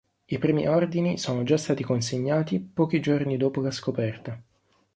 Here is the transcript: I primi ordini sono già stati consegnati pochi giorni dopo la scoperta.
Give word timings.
I 0.25 0.39
primi 0.39 0.65
ordini 0.67 1.19
sono 1.19 1.43
già 1.43 1.57
stati 1.57 1.83
consegnati 1.83 2.59
pochi 2.59 2.99
giorni 2.99 3.37
dopo 3.37 3.61
la 3.61 3.69
scoperta. 3.69 4.41